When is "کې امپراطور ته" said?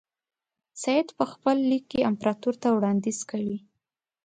1.91-2.67